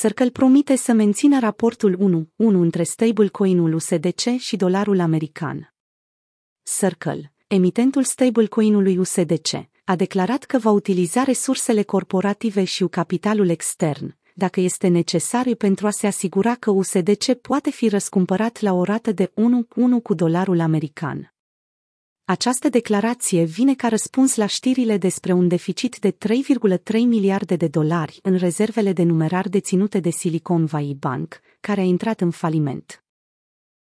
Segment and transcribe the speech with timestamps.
[0.00, 5.74] Circle promite să mențină raportul 1-1 între stablecoin-ul USDC și dolarul american.
[6.78, 14.60] Circle, emitentul stablecoin-ului USDC, a declarat că va utiliza resursele corporative și capitalul extern, dacă
[14.60, 19.32] este necesar pentru a se asigura că USDC poate fi răscumpărat la o rată de
[19.98, 21.34] 1-1 cu dolarul american.
[22.30, 28.18] Această declarație vine ca răspuns la știrile despre un deficit de 3,3 miliarde de dolari
[28.22, 33.04] în rezervele de numerar deținute de Silicon Valley Bank, care a intrat în faliment.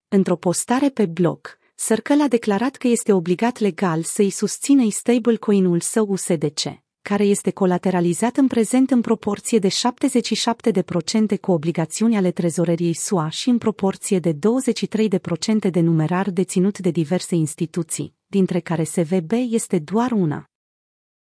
[0.09, 6.07] Într-o postare pe blog, Circle a declarat că este obligat legal să-i susțină stablecoin-ul său
[6.09, 6.63] USDC,
[7.03, 13.49] care este colateralizat în prezent în proporție de 77% cu obligațiuni ale trezoreriei SUA și
[13.49, 14.37] în proporție de 23%
[15.71, 20.51] de numerar deținut de diverse instituții, dintre care SVB este doar una.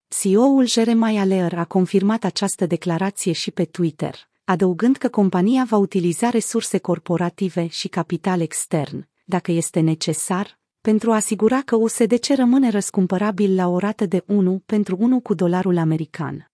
[0.08, 6.30] CEO-ul Jeremiah Lear a confirmat această declarație și pe Twitter, adăugând că compania va utiliza
[6.30, 13.56] resurse corporative și capital extern, dacă este necesar, pentru a asigura că USDC rămâne răscumpărabil
[13.56, 16.52] la o rată de 1 pentru 1 cu dolarul american.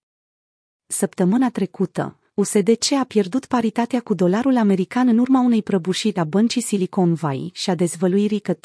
[0.86, 6.62] Săptămâna trecută, USDC a pierdut paritatea cu dolarul american în urma unei prăbușiri a băncii
[6.62, 8.62] Silicon Valley și a dezvăluirii că 3,3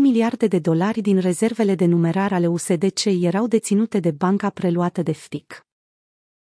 [0.00, 5.12] miliarde de dolari din rezervele de numerar ale USDC erau deținute de banca preluată de
[5.12, 5.66] FTIC.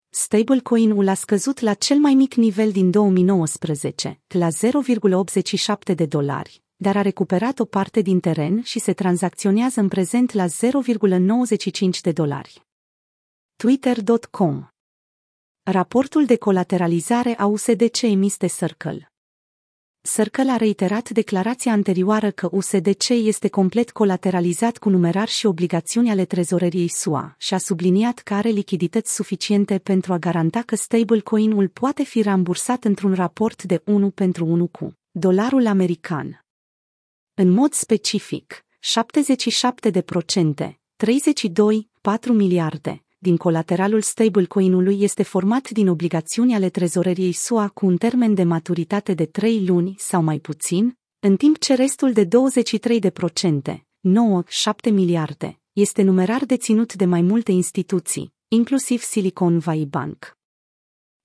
[0.09, 6.97] Stablecoin-ul a scăzut la cel mai mic nivel din 2019, la 0,87 de dolari, dar
[6.97, 10.49] a recuperat o parte din teren și se tranzacționează în prezent la 0,95
[12.01, 12.65] de dolari.
[13.55, 14.67] Twitter.com
[15.69, 19.11] Raportul de colateralizare a USDC emis de Circle
[20.13, 26.25] Circle a reiterat declarația anterioară că USDC este complet colateralizat cu numerar și obligațiuni ale
[26.25, 32.03] trezoreriei SUA și a subliniat că are lichidități suficiente pentru a garanta că stablecoin-ul poate
[32.03, 36.45] fi rambursat într-un raport de 1 pentru 1 cu dolarul american.
[37.33, 45.87] În mod specific, 77 de procente, 32, 4 miliarde, din colateralul stablecoin-ului este format din
[45.87, 50.97] obligațiuni ale trezoreriei SUA cu un termen de maturitate de 3 luni sau mai puțin,
[51.19, 57.05] în timp ce restul de 23 de procente, 9, 7 miliarde, este numerar deținut de
[57.05, 60.37] mai multe instituții, inclusiv Silicon Valley Bank.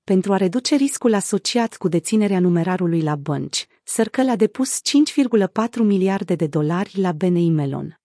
[0.04, 6.34] Pentru a reduce riscul asociat cu deținerea numerarului la bănci, Circle a depus 5,4 miliarde
[6.34, 8.00] de dolari la BNI Melon.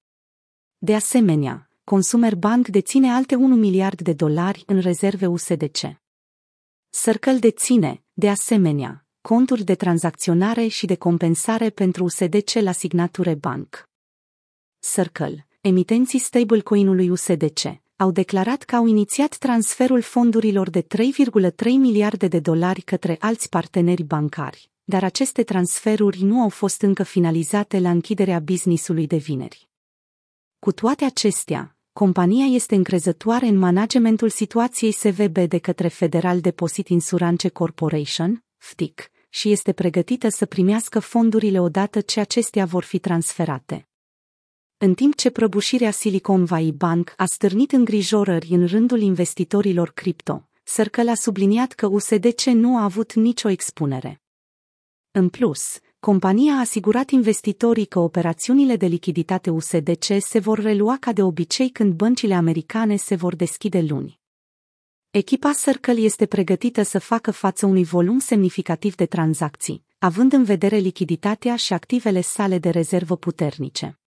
[0.77, 5.77] De asemenea, Consumer Bank deține alte 1 miliard de dolari în rezerve USDC.
[6.89, 13.89] Circle deține, de asemenea, conturi de tranzacționare și de compensare pentru USDC la Signature Bank.
[14.79, 20.91] Circle, emitenții stablecoin-ului USDC, au declarat că au inițiat transferul fondurilor de 3,3
[21.63, 27.79] miliarde de dolari către alți parteneri bancari, dar aceste transferuri nu au fost încă finalizate
[27.79, 29.69] la închiderea businessului de vineri.
[30.59, 37.49] Cu toate acestea, compania este încrezătoare în managementul situației SVB de către Federal Deposit Insurance
[37.49, 43.87] Corporation, FTIC, și este pregătită să primească fondurile odată ce acestea vor fi transferate.
[44.77, 51.09] În timp ce prăbușirea Silicon Valley Bank a stârnit îngrijorări în rândul investitorilor cripto, Circle
[51.09, 54.21] a subliniat că USDC nu a avut nicio expunere.
[55.11, 61.13] În plus, compania a asigurat investitorii că operațiunile de lichiditate USDC se vor relua ca
[61.13, 64.19] de obicei când băncile americane se vor deschide luni.
[65.09, 70.77] Echipa Circle este pregătită să facă față unui volum semnificativ de tranzacții, având în vedere
[70.77, 73.99] lichiditatea și activele sale de rezervă puternice.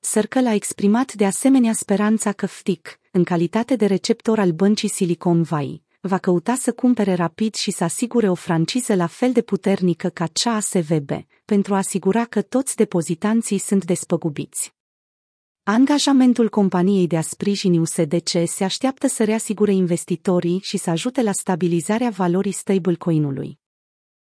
[0.00, 5.42] Circle a exprimat de asemenea speranța că FTIC, în calitate de receptor al băncii Silicon
[5.42, 10.08] Valley, va căuta să cumpere rapid și să asigure o franciză la fel de puternică
[10.08, 11.10] ca cea a SVB,
[11.44, 14.74] pentru a asigura că toți depozitanții sunt despăgubiți.
[15.62, 21.32] Angajamentul companiei de a sprijini USDC se așteaptă să reasigure investitorii și să ajute la
[21.32, 23.58] stabilizarea valorii stablecoin-ului.